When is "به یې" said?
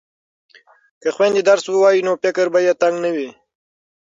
2.53-2.73